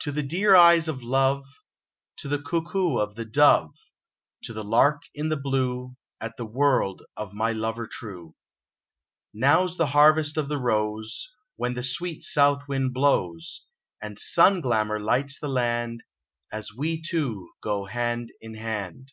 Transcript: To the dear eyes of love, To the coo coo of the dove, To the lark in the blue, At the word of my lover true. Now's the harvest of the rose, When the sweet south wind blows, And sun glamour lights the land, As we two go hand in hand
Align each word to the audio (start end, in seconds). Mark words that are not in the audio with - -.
To 0.00 0.10
the 0.10 0.24
dear 0.24 0.56
eyes 0.56 0.88
of 0.88 1.04
love, 1.04 1.46
To 2.16 2.26
the 2.28 2.40
coo 2.40 2.64
coo 2.66 2.98
of 2.98 3.14
the 3.14 3.24
dove, 3.24 3.70
To 4.42 4.52
the 4.52 4.64
lark 4.64 5.02
in 5.14 5.28
the 5.28 5.36
blue, 5.36 5.94
At 6.20 6.36
the 6.36 6.44
word 6.44 7.04
of 7.16 7.34
my 7.34 7.52
lover 7.52 7.86
true. 7.86 8.34
Now's 9.32 9.76
the 9.76 9.86
harvest 9.86 10.36
of 10.36 10.48
the 10.48 10.58
rose, 10.58 11.30
When 11.54 11.74
the 11.74 11.84
sweet 11.84 12.24
south 12.24 12.66
wind 12.66 12.94
blows, 12.94 13.64
And 14.02 14.18
sun 14.18 14.60
glamour 14.60 14.98
lights 14.98 15.38
the 15.38 15.46
land, 15.46 16.02
As 16.50 16.74
we 16.76 17.00
two 17.00 17.52
go 17.62 17.84
hand 17.84 18.32
in 18.40 18.54
hand 18.54 19.12